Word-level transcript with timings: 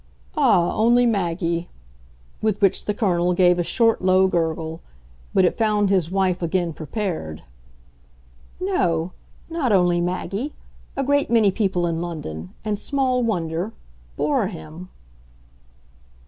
"Ah, 0.35 0.73
only 0.75 1.05
Maggie!" 1.05 1.69
With 2.41 2.59
which 2.59 2.85
the 2.85 2.93
Colonel 2.95 3.33
gave 3.33 3.59
a 3.59 3.63
short 3.63 4.01
low 4.01 4.27
gurgle. 4.27 4.81
But 5.31 5.45
it 5.45 5.53
found 5.55 5.91
his 5.91 6.09
wife 6.09 6.41
again 6.41 6.73
prepared. 6.73 7.43
"No 8.59 9.11
not 9.47 9.71
only 9.71 10.01
Maggie. 10.01 10.53
A 10.97 11.03
great 11.03 11.29
many 11.29 11.51
people 11.51 11.85
in 11.85 12.01
London 12.01 12.51
and 12.65 12.79
small 12.79 13.21
wonder! 13.21 13.73
bore 14.17 14.47
him." 14.47 14.89